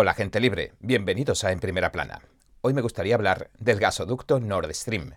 [0.00, 2.20] Hola gente libre, bienvenidos a En Primera Plana.
[2.60, 5.14] Hoy me gustaría hablar del gasoducto Nord Stream.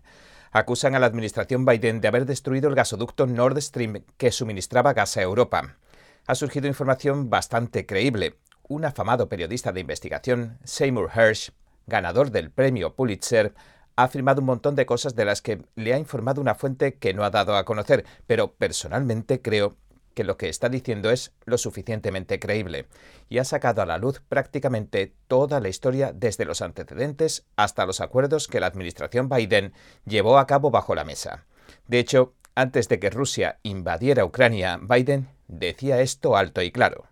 [0.51, 5.17] Acusan a la administración Biden de haber destruido el gasoducto Nord Stream que suministraba gas
[5.17, 5.77] a Europa.
[6.25, 8.39] Ha surgido información bastante creíble.
[8.70, 11.52] Un afamado periodista de investigación, Seymour Hersh,
[11.86, 13.54] ganador del premio Pulitzer,
[13.95, 17.13] ha afirmado un montón de cosas de las que le ha informado una fuente que
[17.13, 19.77] no ha dado a conocer, pero personalmente creo
[20.14, 22.88] que lo que está diciendo es lo suficientemente creíble
[23.30, 28.02] y ha sacado a la luz prácticamente toda la historia desde los antecedentes hasta los
[28.02, 29.74] acuerdos que la administración Biden
[30.05, 31.46] llevó a cabo bajo la mesa.
[31.88, 37.05] De hecho, antes de que Rusia invadiera Ucrania, Biden decía esto alto y claro.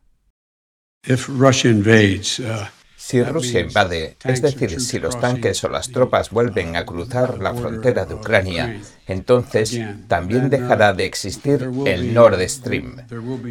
[3.01, 7.53] Si Rusia invade, es decir, si los tanques o las tropas vuelven a cruzar la
[7.53, 12.97] frontera de Ucrania, entonces también dejará de existir el Nord Stream.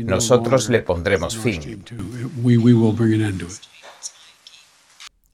[0.05, 1.83] Nosotros le pondremos fin.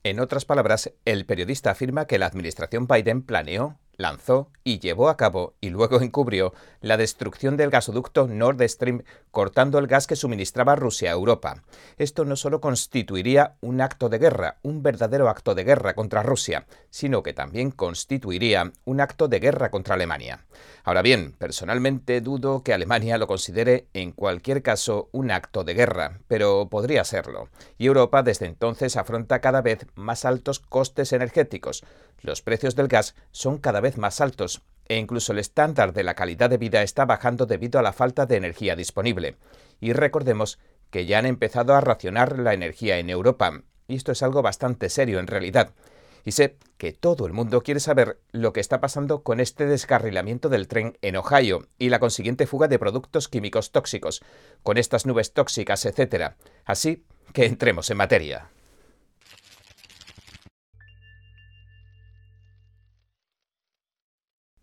[0.05, 5.17] En otras palabras, el periodista afirma que la administración Biden planeó lanzó y llevó a
[5.17, 10.77] cabo y luego encubrió la destrucción del gasoducto Nord Stream cortando el gas que suministraba
[10.77, 11.63] Rusia a Europa.
[11.99, 16.67] Esto no solo constituiría un acto de guerra, un verdadero acto de guerra contra Rusia,
[16.91, 20.45] sino que también constituiría un acto de guerra contra Alemania.
[20.85, 26.21] Ahora bien, personalmente dudo que Alemania lo considere en cualquier caso un acto de guerra,
[26.29, 27.49] pero podría serlo.
[27.79, 31.85] Y Europa desde entonces afronta cada vez más altos costes energéticos.
[32.21, 36.51] Los precios del gas son cada más altos e incluso el estándar de la calidad
[36.51, 39.37] de vida está bajando debido a la falta de energía disponible.
[39.81, 40.59] Y recordemos
[40.91, 44.89] que ya han empezado a racionar la energía en Europa, y esto es algo bastante
[44.89, 45.73] serio en realidad.
[46.25, 50.49] Y sé que todo el mundo quiere saber lo que está pasando con este descarrilamiento
[50.49, 54.23] del tren en Ohio y la consiguiente fuga de productos químicos tóxicos,
[54.63, 56.33] con estas nubes tóxicas, etc.
[56.65, 57.05] Así
[57.35, 58.54] que entremos en materia.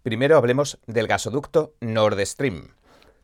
[0.03, 2.69] Primero hablemos del gasoducto Nord Stream.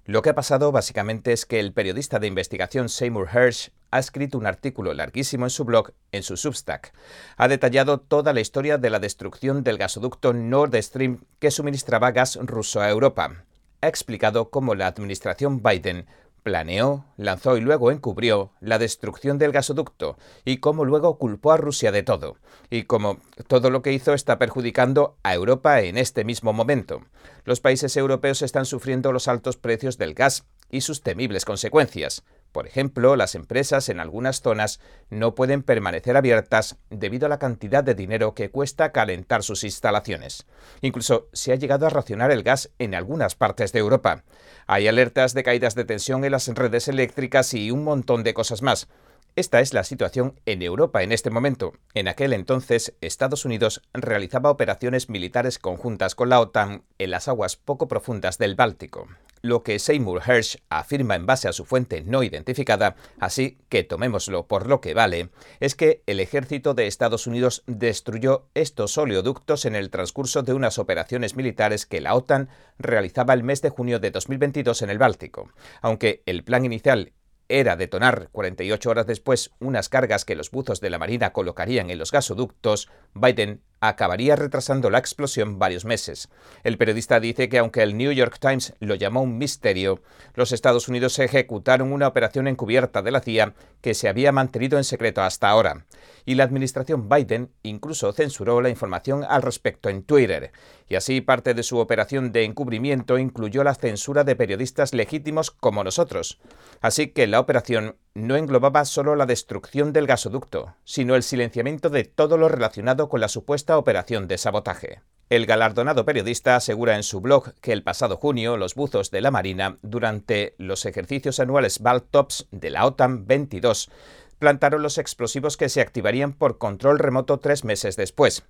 [0.06, 4.38] Lo que ha pasado básicamente es que el periodista de investigación Seymour Hersh ha escrito
[4.38, 6.94] un artículo larguísimo en su blog, en su Substack.
[7.36, 12.38] Ha detallado toda la historia de la destrucción del gasoducto Nord Stream que suministraba gas
[12.40, 13.44] ruso a Europa.
[13.82, 16.06] Ha explicado cómo la administración Biden
[16.48, 21.92] planeó, lanzó y luego encubrió la destrucción del gasoducto y cómo luego culpó a Rusia
[21.92, 22.38] de todo,
[22.70, 27.02] y cómo todo lo que hizo está perjudicando a Europa en este mismo momento.
[27.44, 32.24] Los países europeos están sufriendo los altos precios del gas y sus temibles consecuencias.
[32.58, 34.80] Por ejemplo, las empresas en algunas zonas
[35.12, 40.48] no pueden permanecer abiertas debido a la cantidad de dinero que cuesta calentar sus instalaciones.
[40.82, 44.24] Incluso se ha llegado a racionar el gas en algunas partes de Europa.
[44.66, 48.64] Hay alertas de caídas de tensión en las redes eléctricas y un montón de cosas
[48.64, 48.88] más.
[49.38, 51.74] Esta es la situación en Europa en este momento.
[51.94, 57.56] En aquel entonces, Estados Unidos realizaba operaciones militares conjuntas con la OTAN en las aguas
[57.56, 59.08] poco profundas del Báltico
[59.44, 64.48] lo que Seymour Hersh afirma en base a su fuente no identificada, así que tomémoslo
[64.48, 69.76] por lo que vale, es que el ejército de Estados Unidos destruyó estos oleoductos en
[69.76, 72.50] el transcurso de unas operaciones militares que la OTAN
[72.80, 75.50] realizaba el mes de junio de 2022 en el Báltico.
[75.82, 77.14] Aunque el plan inicial
[77.50, 82.00] era detonar 48 horas después unas cargas que los buzos de la Marina colocarían en
[82.00, 86.30] los gasoductos, Biden acabaría retrasando la explosión varios meses.
[86.64, 90.02] El periodista dice que aunque el New York Times lo llamó un misterio,
[90.34, 94.84] los Estados Unidos ejecutaron una operación encubierta de la CIA que se había mantenido en
[94.84, 95.86] secreto hasta ahora.
[96.26, 100.52] Y la administración Biden incluso censuró la información al respecto en Twitter.
[100.90, 105.84] Y así parte de su operación de encubrimiento incluyó la censura de periodistas legítimos como
[105.84, 106.40] nosotros.
[106.80, 112.06] Así que la operación no englobaba solo la destrucción del gasoducto, sino el silenciamiento de
[112.06, 115.02] todo lo relacionado con la supuesta operación de sabotaje.
[115.30, 119.30] El galardonado periodista asegura en su blog que el pasado junio los buzos de la
[119.30, 123.92] Marina, durante los ejercicios anuales Baltops de la OTAN 22,
[124.40, 128.46] plantaron los explosivos que se activarían por control remoto tres meses después.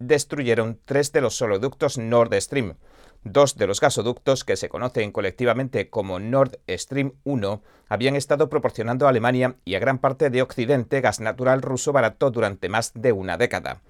[0.00, 2.74] Destruyeron tres de los oleoductos Nord Stream,
[3.22, 9.04] Dos de los gasoductos, que se conocen colectivamente como Nord Stream 1, habían estado proporcionando
[9.04, 13.12] a Alemania y a gran parte de Occidente gas natural ruso barato durante más de
[13.12, 13.82] una década.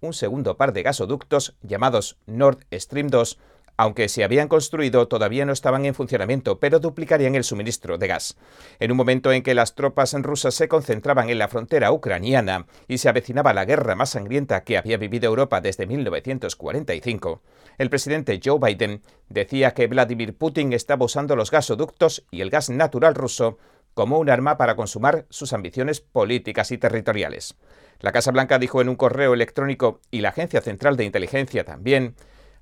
[0.00, 3.40] Un segundo par de gasoductos, llamados Nord Stream 2,
[3.76, 8.36] aunque se habían construido, todavía no estaban en funcionamiento, pero duplicarían el suministro de gas.
[8.78, 12.98] En un momento en que las tropas rusas se concentraban en la frontera ucraniana y
[12.98, 17.42] se avecinaba la guerra más sangrienta que había vivido Europa desde 1945,
[17.78, 22.70] el presidente Joe Biden decía que Vladimir Putin estaba usando los gasoductos y el gas
[22.70, 23.58] natural ruso
[23.92, 27.56] como un arma para consumar sus ambiciones políticas y territoriales.
[28.00, 32.14] La Casa Blanca dijo en un correo electrónico y la Agencia Central de Inteligencia también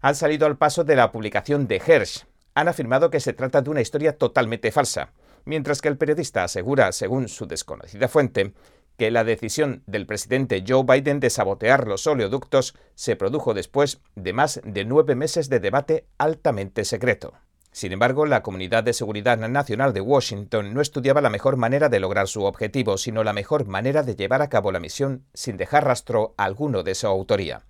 [0.04, 2.26] han salido al paso de la publicación de Hersh.
[2.54, 5.14] Han afirmado que se trata de una historia totalmente falsa,
[5.46, 8.52] mientras que el periodista asegura, según su desconocida fuente,
[8.98, 14.34] que la decisión del presidente Joe Biden de sabotear los oleoductos se produjo después de
[14.34, 17.32] más de nueve meses de debate altamente secreto.
[17.74, 21.98] Sin embargo, la Comunidad de Seguridad Nacional de Washington no estudiaba la mejor manera de
[21.98, 25.84] lograr su objetivo, sino la mejor manera de llevar a cabo la misión sin dejar
[25.84, 27.62] rastro alguno de su autoría.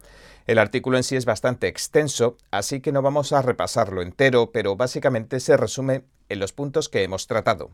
[0.46, 4.76] El artículo en sí es bastante extenso, así que no vamos a repasarlo entero, pero
[4.76, 7.70] básicamente se resume en los puntos que hemos tratado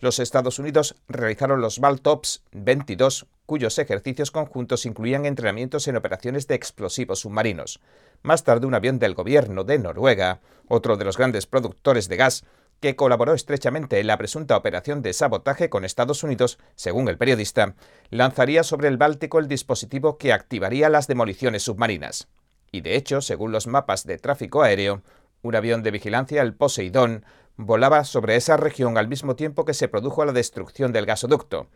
[0.00, 6.54] los Estados Unidos realizaron los Baltops 22, cuyos ejercicios conjuntos incluían entrenamientos en operaciones de
[6.54, 7.80] explosivos submarinos.
[8.22, 12.44] Más tarde, un avión del gobierno de Noruega, otro de los grandes productores de gas,
[12.80, 17.74] que colaboró estrechamente en la presunta operación de sabotaje con Estados Unidos, según el periodista,
[18.10, 22.28] lanzaría sobre el Báltico el dispositivo que activaría las demoliciones submarinas.
[22.72, 25.02] Y de hecho, según los mapas de tráfico aéreo,
[25.42, 27.24] un avión de vigilancia, el Poseidón,
[27.56, 31.68] volaba sobre esa región al mismo tiempo que se produjo la destrucción del gasoducto.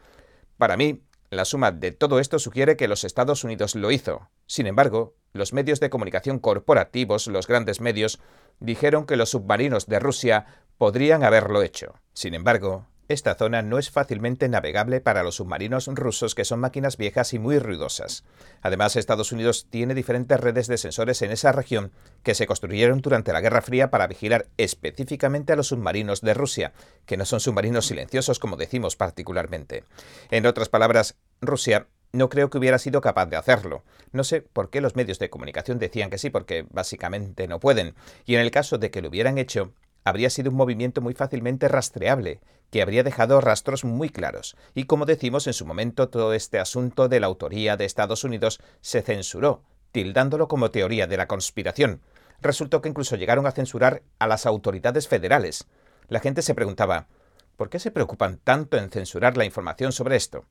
[0.57, 4.29] Para mí, la suma de todo esto sugiere que los Estados Unidos lo hizo.
[4.47, 8.21] Sin embargo, los medios de comunicación corporativos, los grandes medios,
[8.59, 10.47] dijeron que los submarinos de Rusia
[10.77, 11.95] podrían haberlo hecho.
[12.15, 16.97] Sin embargo, esta zona no es fácilmente navegable para los submarinos rusos que son máquinas
[16.97, 18.25] viejas y muy ruidosas.
[18.63, 21.91] Además, Estados Unidos tiene diferentes redes de sensores en esa región
[22.23, 26.73] que se construyeron durante la Guerra Fría para vigilar específicamente a los submarinos de Rusia,
[27.05, 29.83] que no son submarinos silenciosos como decimos particularmente.
[30.31, 33.83] En otras palabras, Rusia no creo que hubiera sido capaz de hacerlo.
[34.13, 37.95] No sé por qué los medios de comunicación decían que sí, porque básicamente no pueden.
[38.25, 39.73] Y en el caso de que lo hubieran hecho,
[40.05, 44.57] habría sido un movimiento muy fácilmente rastreable, que habría dejado rastros muy claros.
[44.75, 48.61] Y como decimos en su momento, todo este asunto de la autoría de Estados Unidos
[48.81, 49.63] se censuró,
[49.93, 52.01] tildándolo como teoría de la conspiración.
[52.41, 55.67] Resultó que incluso llegaron a censurar a las autoridades federales.
[56.09, 57.09] La gente se preguntaba,
[57.57, 60.47] ¿por qué se preocupan tanto en censurar la información sobre esto?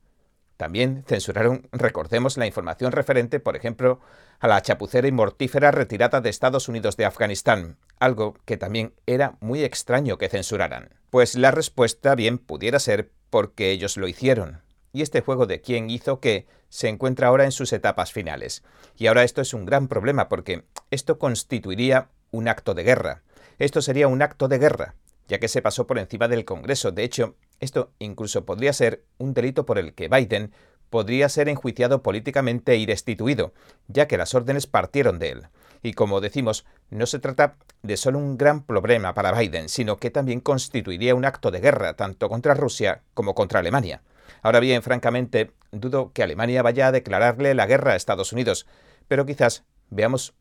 [0.60, 3.98] También censuraron, recordemos, la información referente, por ejemplo,
[4.40, 9.38] a la chapucera y mortífera retirada de Estados Unidos de Afganistán, algo que también era
[9.40, 10.90] muy extraño que censuraran.
[11.08, 14.60] Pues la respuesta bien pudiera ser porque ellos lo hicieron.
[14.92, 18.62] Y este juego de quién hizo qué se encuentra ahora en sus etapas finales.
[18.98, 23.22] Y ahora esto es un gran problema porque esto constituiría un acto de guerra.
[23.58, 24.94] Esto sería un acto de guerra,
[25.26, 26.92] ya que se pasó por encima del Congreso.
[26.92, 30.52] De hecho, esto incluso podría ser un delito por el que Biden
[30.90, 33.52] podría ser enjuiciado políticamente y destituido,
[33.86, 35.46] ya que las órdenes partieron de él.
[35.82, 40.10] Y como decimos, no se trata de solo un gran problema para Biden, sino que
[40.10, 44.02] también constituiría un acto de guerra tanto contra Rusia como contra Alemania.
[44.42, 48.66] Ahora bien, francamente, dudo que Alemania vaya a declararle la guerra a Estados Unidos,
[49.08, 50.34] pero quizás veamos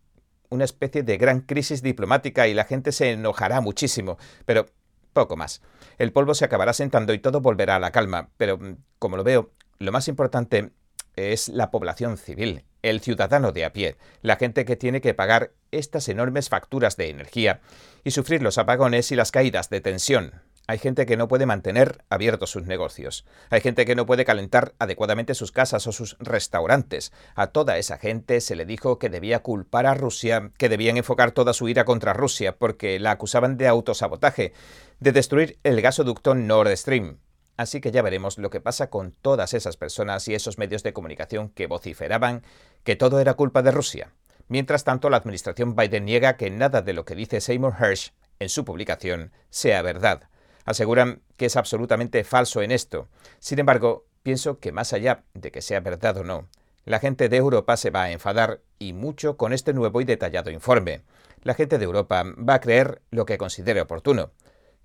[0.49, 4.65] una especie de gran crisis diplomática y la gente se enojará muchísimo, pero
[5.19, 5.61] poco más.
[5.97, 9.25] El polvo se acabará sentando y todo volverá a la calma, pero mm, como lo
[9.25, 10.71] veo, lo más importante
[11.17, 15.51] es la población civil, el ciudadano de a pie, la gente que tiene que pagar
[15.71, 17.59] estas enormes facturas de energía
[18.05, 20.41] y sufrir los apagones y las caídas de tensión.
[20.69, 23.25] Hay gente que no puede mantener abiertos sus negocios.
[23.49, 27.11] Hay gente que no puede calentar adecuadamente sus casas o sus restaurantes.
[27.33, 31.31] A toda esa gente se le dijo que debía culpar a Rusia, que debían enfocar
[31.31, 34.53] toda su ira contra Rusia porque la acusaban de autosabotaje,
[34.99, 37.17] de destruir el gasoducto Nord Stream.
[37.57, 40.93] Así que ya veremos lo que pasa con todas esas personas y esos medios de
[40.93, 42.43] comunicación que vociferaban
[42.83, 44.13] que todo era culpa de Rusia.
[44.49, 48.49] Mientras tanto, la administración Biden niega que nada de lo que dice Seymour Hersh en
[48.49, 50.29] su publicación sea verdad
[50.69, 53.07] aseguran que es absolutamente falso en esto.
[53.39, 56.47] Sin embargo, pienso que más allá de que sea verdad o no,
[56.85, 60.51] la gente de Europa se va a enfadar y mucho con este nuevo y detallado
[60.51, 61.01] informe.
[61.41, 64.31] La gente de Europa va a creer lo que considere oportuno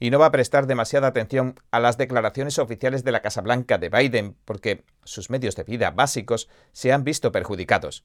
[0.01, 3.77] y no va a prestar demasiada atención a las declaraciones oficiales de la Casa Blanca
[3.77, 8.05] de Biden porque sus medios de vida básicos se han visto perjudicados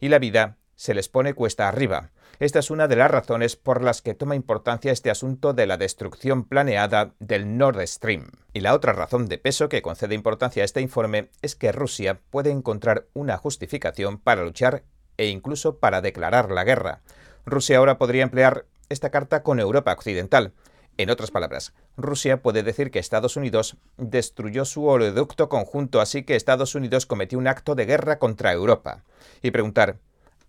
[0.00, 2.10] y la vida se les pone cuesta arriba.
[2.38, 5.76] Esta es una de las razones por las que toma importancia este asunto de la
[5.76, 8.30] destrucción planeada del Nord Stream.
[8.54, 12.18] Y la otra razón de peso que concede importancia a este informe es que Rusia
[12.30, 14.82] puede encontrar una justificación para luchar
[15.18, 17.02] e incluso para declarar la guerra.
[17.44, 20.54] Rusia ahora podría emplear esta carta con Europa Occidental.
[20.96, 26.36] En otras palabras, Rusia puede decir que Estados Unidos destruyó su oleoducto conjunto, así que
[26.36, 29.04] Estados Unidos cometió un acto de guerra contra Europa.
[29.42, 29.98] Y preguntar,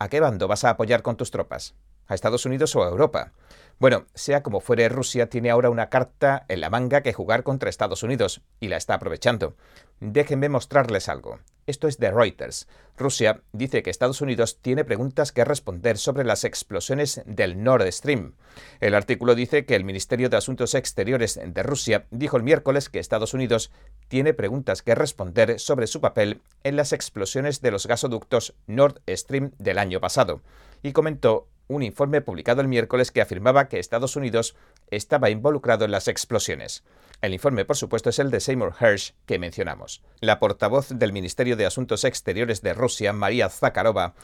[0.01, 1.75] ¿A qué bando vas a apoyar con tus tropas?
[2.07, 3.33] ¿A Estados Unidos o a Europa?
[3.77, 7.69] Bueno, sea como fuere, Rusia tiene ahora una carta en la manga que jugar contra
[7.69, 9.53] Estados Unidos, y la está aprovechando.
[9.99, 11.37] Déjenme mostrarles algo.
[11.71, 12.67] Esto es de Reuters.
[12.97, 18.33] Rusia dice que Estados Unidos tiene preguntas que responder sobre las explosiones del Nord Stream.
[18.81, 22.99] El artículo dice que el Ministerio de Asuntos Exteriores de Rusia dijo el miércoles que
[22.99, 23.71] Estados Unidos
[24.09, 29.51] tiene preguntas que responder sobre su papel en las explosiones de los gasoductos Nord Stream
[29.57, 30.41] del año pasado,
[30.83, 34.55] y comentó un informe publicado el miércoles que afirmaba que Estados Unidos
[34.89, 36.83] estaba involucrado en las explosiones.
[37.21, 40.01] El informe, por supuesto, es el de Seymour Hersh que mencionamos.
[40.19, 44.15] La portavoz del Ministerio de Asuntos Exteriores de Rusia, María Zakharova,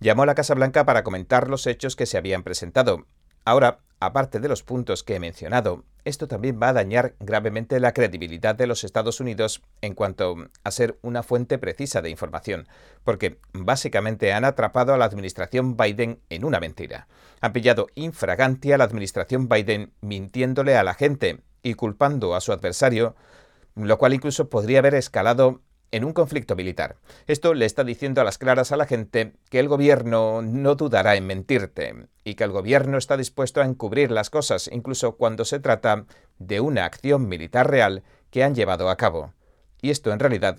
[0.00, 3.06] llamó a la Casa Blanca para comentar los hechos que se habían presentado.
[3.44, 7.92] Ahora, aparte de los puntos que he mencionado, esto también va a dañar gravemente la
[7.92, 12.68] credibilidad de los Estados Unidos en cuanto a ser una fuente precisa de información,
[13.04, 17.06] porque básicamente han atrapado a la administración Biden en una mentira.
[17.40, 22.52] Han pillado infraganti a la administración Biden mintiéndole a la gente y culpando a su
[22.52, 23.16] adversario,
[23.74, 25.60] lo cual incluso podría haber escalado
[25.94, 26.96] en un conflicto militar.
[27.28, 31.14] Esto le está diciendo a las claras a la gente que el gobierno no dudará
[31.14, 35.60] en mentirte y que el gobierno está dispuesto a encubrir las cosas, incluso cuando se
[35.60, 36.04] trata
[36.40, 39.34] de una acción militar real que han llevado a cabo.
[39.82, 40.58] Y esto en realidad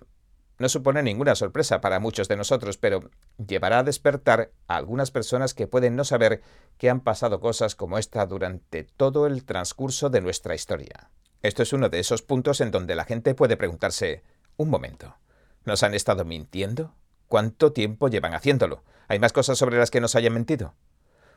[0.58, 3.10] no supone ninguna sorpresa para muchos de nosotros, pero
[3.46, 6.44] llevará a despertar a algunas personas que pueden no saber
[6.77, 11.10] que han pasado cosas como esta durante todo el transcurso de nuestra historia.
[11.42, 14.24] Esto es uno de esos puntos en donde la gente puede preguntarse,
[14.58, 15.18] un momento,
[15.66, 16.94] ¿Nos han estado mintiendo?
[17.28, 18.84] ¿Cuánto tiempo llevan haciéndolo?
[19.08, 20.76] ¿Hay más cosas sobre las que nos hayan mentido?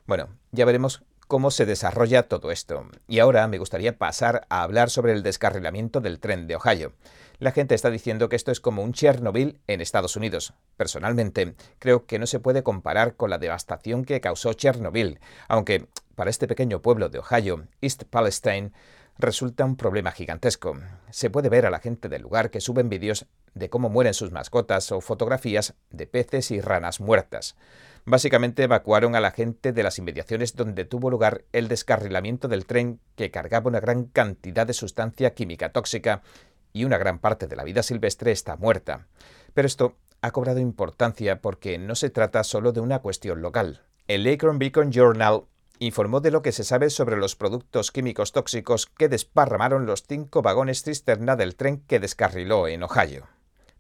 [0.07, 2.87] Bueno, ya veremos cómo se desarrolla todo esto.
[3.07, 6.93] Y ahora me gustaría pasar a hablar sobre el descarrilamiento del tren de Ohio.
[7.39, 10.53] La gente está diciendo que esto es como un Chernobyl en Estados Unidos.
[10.77, 16.31] Personalmente, creo que no se puede comparar con la devastación que causó Chernobyl, aunque para
[16.31, 18.73] este pequeño pueblo de Ohio, East Palestine,
[19.19, 20.79] resulta un problema gigantesco.
[21.11, 24.31] Se puede ver a la gente del lugar que suben vídeos de cómo mueren sus
[24.31, 27.57] mascotas o fotografías de peces y ranas muertas.
[28.05, 33.01] Básicamente evacuaron a la gente de las inmediaciones donde tuvo lugar el descarrilamiento del tren
[33.17, 36.23] que cargaba una gran cantidad de sustancia química tóxica
[36.73, 39.09] y una gran parte de la vida silvestre está muerta.
[39.53, 43.83] Pero esto ha cobrado importancia porque no se trata solo de una cuestión local.
[44.07, 45.43] El Akron Beacon Journal
[45.79, 50.43] informó de lo que se sabe sobre los productos químicos tóxicos que desparramaron los cinco
[50.43, 53.27] vagones cisterna del tren que descarriló en Ohio.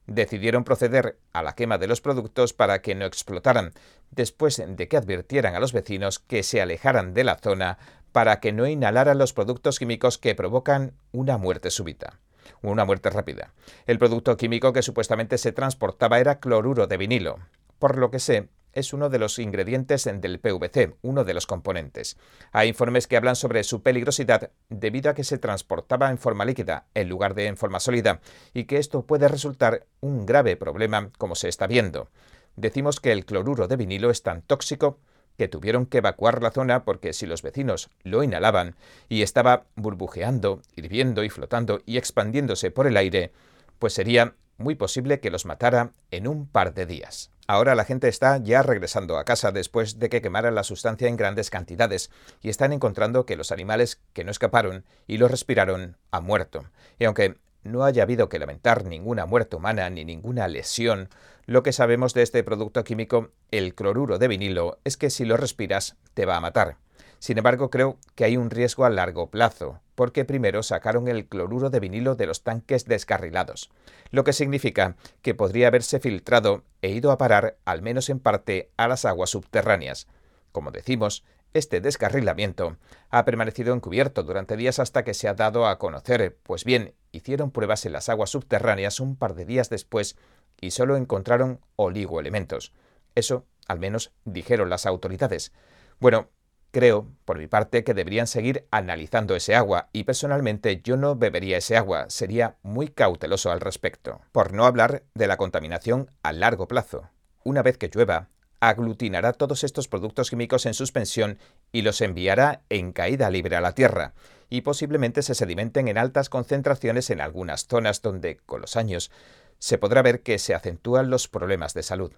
[0.06, 3.72] Decidieron proceder a la quema de los productos para que no explotaran,
[4.10, 7.78] después de que advirtieran a los vecinos que se alejaran de la zona
[8.12, 12.18] para que no inhalaran los productos químicos que provocan una muerte súbita
[12.62, 13.52] una muerte rápida.
[13.86, 17.38] El producto químico que supuestamente se transportaba era cloruro de vinilo.
[17.78, 22.16] Por lo que sé, es uno de los ingredientes del PVC, uno de los componentes.
[22.52, 26.86] Hay informes que hablan sobre su peligrosidad debido a que se transportaba en forma líquida
[26.94, 28.20] en lugar de en forma sólida
[28.54, 32.10] y que esto puede resultar un grave problema como se está viendo.
[32.56, 34.98] Decimos que el cloruro de vinilo es tan tóxico
[35.38, 38.74] que tuvieron que evacuar la zona porque si los vecinos lo inhalaban
[39.08, 43.32] y estaba burbujeando, hirviendo y flotando y expandiéndose por el aire,
[43.78, 47.30] pues sería muy posible que los matara en un par de días.
[47.46, 51.16] Ahora la gente está ya regresando a casa después de que quemaran la sustancia en
[51.16, 52.10] grandes cantidades
[52.42, 56.66] y están encontrando que los animales que no escaparon y lo respiraron han muerto.
[56.98, 61.08] Y aunque no haya habido que lamentar ninguna muerte humana ni ninguna lesión,
[61.46, 65.38] lo que sabemos de este producto químico, el cloruro de vinilo, es que si lo
[65.38, 66.76] respiras te va a matar.
[67.18, 71.70] Sin embargo, creo que hay un riesgo a largo plazo, porque primero sacaron el cloruro
[71.70, 73.70] de vinilo de los tanques descarrilados,
[74.10, 78.70] lo que significa que podría haberse filtrado e ido a parar, al menos en parte,
[78.76, 80.06] a las aguas subterráneas.
[80.52, 81.24] Como decimos,
[81.54, 82.76] este descarrilamiento
[83.10, 87.50] ha permanecido encubierto durante días hasta que se ha dado a conocer, pues bien, hicieron
[87.50, 90.16] pruebas en las aguas subterráneas un par de días después
[90.60, 92.72] y solo encontraron oligoelementos.
[93.14, 95.52] Eso, al menos, dijeron las autoridades.
[96.00, 96.28] Bueno,
[96.70, 101.56] Creo, por mi parte, que deberían seguir analizando ese agua y personalmente yo no bebería
[101.58, 104.20] ese agua, sería muy cauteloso al respecto.
[104.32, 107.08] Por no hablar de la contaminación a largo plazo.
[107.42, 108.28] Una vez que llueva,
[108.60, 111.38] aglutinará todos estos productos químicos en suspensión
[111.72, 114.12] y los enviará en caída libre a la Tierra,
[114.50, 119.10] y posiblemente se sedimenten en altas concentraciones en algunas zonas donde, con los años,
[119.58, 122.12] se podrá ver que se acentúan los problemas de salud.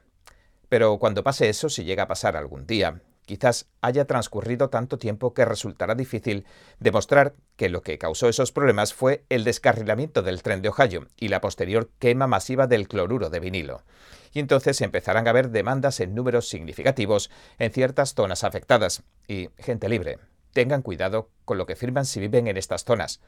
[0.69, 3.01] Pero cuando pase eso, si llega a pasar algún día,
[3.31, 6.47] quizás haya transcurrido tanto tiempo que resultará difícil
[6.81, 11.29] demostrar que lo que causó esos problemas fue el descarrilamiento del tren de Ohio y
[11.29, 13.85] la posterior quema masiva del cloruro de vinilo.
[14.33, 19.05] Y entonces empezarán a haber demandas en números significativos en ciertas zonas afectadas.
[19.29, 20.19] Y, gente libre,
[20.53, 23.21] tengan cuidado con lo que firman si viven en estas zonas,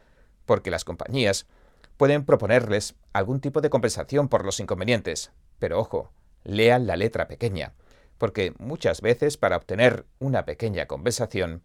[0.47, 1.47] porque las compañías
[1.97, 5.31] pueden proponerles algún tipo de compensación por los inconvenientes.
[5.61, 6.11] Pero ojo,
[6.43, 7.75] lean la letra pequeña
[8.23, 11.65] porque muchas veces para obtener una pequeña compensación,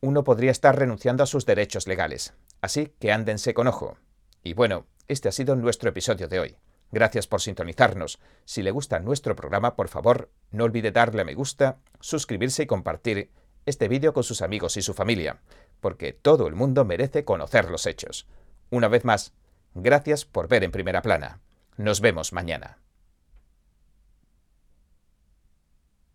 [0.00, 2.34] uno podría estar renunciando a sus derechos legales.
[2.60, 3.98] Así que ándense con ojo.
[4.42, 6.56] Y bueno, este ha sido nuestro episodio de hoy.
[6.90, 8.18] Gracias por sintonizarnos.
[8.44, 12.66] Si le gusta nuestro programa, por favor, no olvide darle a me gusta, suscribirse y
[12.66, 13.30] compartir
[13.64, 15.40] este vídeo con sus amigos y su familia,
[15.80, 18.26] porque todo el mundo merece conocer los hechos.
[18.70, 19.34] Una vez más,
[19.76, 21.38] gracias por ver en primera plana.
[21.76, 22.78] Nos vemos mañana.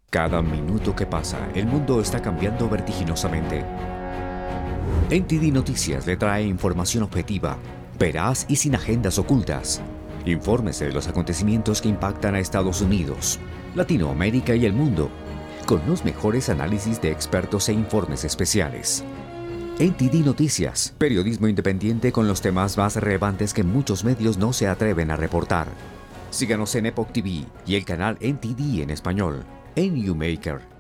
[0.10, 3.66] Cada minuto que pasa, el mundo está cambiando vertiginosamente.
[5.12, 7.58] NTD Noticias le trae información objetiva,
[8.00, 9.82] veraz y sin agendas ocultas.
[10.26, 13.38] Infórmese de los acontecimientos que impactan a Estados Unidos,
[13.76, 15.10] Latinoamérica y el mundo,
[15.66, 19.04] con los mejores análisis de expertos e informes especiales.
[19.78, 25.12] NTD Noticias, periodismo independiente con los temas más relevantes que muchos medios no se atreven
[25.12, 25.68] a reportar.
[26.30, 29.44] Síganos en Epoch TV y el canal NTD en español
[29.78, 30.77] en YouMaker